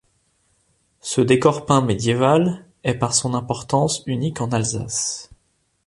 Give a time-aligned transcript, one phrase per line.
[1.01, 5.29] Ce décor peint médiéval est par son importance unique en Alsace.